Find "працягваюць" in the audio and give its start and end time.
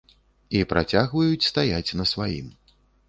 0.71-1.47